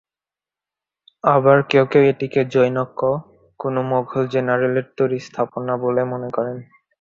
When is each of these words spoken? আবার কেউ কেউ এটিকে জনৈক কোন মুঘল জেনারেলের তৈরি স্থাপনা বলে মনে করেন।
আবার 1.23 1.57
কেউ 1.69 1.85
কেউ 1.91 2.03
এটিকে 2.11 2.41
জনৈক 2.53 2.99
কোন 3.59 3.75
মুঘল 3.89 4.23
জেনারেলের 4.33 4.87
তৈরি 4.97 5.19
স্থাপনা 5.27 5.73
বলে 5.83 6.01
মনে 6.11 6.29
করেন। 6.33 6.57